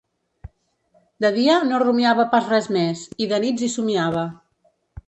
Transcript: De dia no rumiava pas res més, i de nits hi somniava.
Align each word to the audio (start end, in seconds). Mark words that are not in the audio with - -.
De 1.25 1.31
dia 1.35 1.59
no 1.67 1.83
rumiava 1.85 2.27
pas 2.33 2.51
res 2.55 2.71
més, 2.79 3.07
i 3.27 3.31
de 3.35 3.43
nits 3.47 3.69
hi 3.69 3.73
somniava. 3.77 4.27